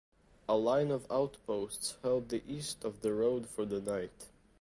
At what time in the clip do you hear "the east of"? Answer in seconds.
2.29-3.01